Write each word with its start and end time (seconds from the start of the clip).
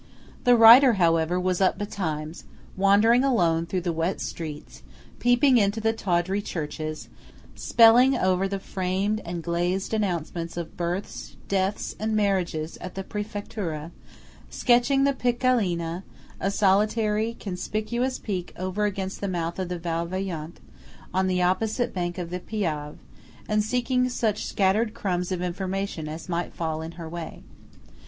The 0.45 0.55
writer, 0.57 0.93
however, 0.93 1.39
was 1.39 1.61
up 1.61 1.77
betimes, 1.77 2.43
wandering 2.75 3.23
alone 3.23 3.67
through 3.67 3.81
the 3.81 3.93
wet 3.93 4.19
streets; 4.19 4.81
peeping 5.19 5.57
into 5.59 5.79
the 5.79 5.93
tawdry 5.93 6.41
churches; 6.41 7.07
spelling 7.53 8.17
over 8.17 8.47
the 8.47 8.57
framed 8.57 9.21
and 9.23 9.43
glazed 9.43 9.93
announcements 9.93 10.57
of 10.57 10.75
births, 10.75 11.35
deaths, 11.47 11.95
and 11.99 12.15
marriages 12.15 12.77
at 12.77 12.95
the 12.95 13.03
Prefettura; 13.03 13.91
sketching 14.49 15.03
the 15.03 15.13
Pic 15.13 15.39
Gallina, 15.39 16.01
a 16.39 16.49
solitary 16.49 17.35
conspicuous 17.39 18.17
peak 18.17 18.53
over 18.57 18.85
against 18.85 19.21
the 19.21 19.27
mouth 19.27 19.59
of 19.59 19.69
the 19.69 19.77
Val 19.77 20.07
Vajont, 20.07 20.55
on 21.13 21.27
the 21.27 21.43
opposite 21.43 21.93
bank 21.93 22.17
of 22.17 22.31
the 22.31 22.39
Piave; 22.39 22.97
and 23.47 23.63
seeking 23.63 24.09
such 24.09 24.47
scattered 24.47 24.95
crumbs 24.95 25.31
of 25.31 25.43
information 25.43 26.07
as 26.09 26.27
might 26.27 26.55
fall 26.55 26.81
in 26.81 26.93
her 26.93 27.07
way. 27.07 27.43